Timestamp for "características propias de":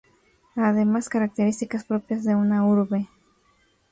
1.09-2.33